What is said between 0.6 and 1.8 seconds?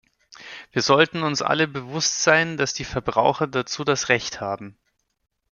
Wir sollten uns alle